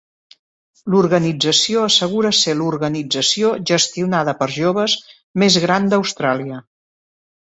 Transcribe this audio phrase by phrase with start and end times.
[0.93, 4.97] L'organització assegura ser l'organització gestionada per joves
[5.43, 6.59] més gran d'Austràlia.